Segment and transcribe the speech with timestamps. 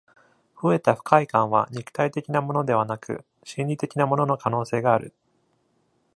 [0.59, 5.13] 増えた不快感は、肉体的なものではなく心理的なものの可能性がある。